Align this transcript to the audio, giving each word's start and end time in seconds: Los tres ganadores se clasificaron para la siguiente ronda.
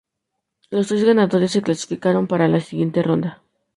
Los 0.71 0.87
tres 0.87 1.03
ganadores 1.03 1.51
se 1.51 1.61
clasificaron 1.61 2.25
para 2.25 2.47
la 2.47 2.59
siguiente 2.59 3.03
ronda. 3.03 3.43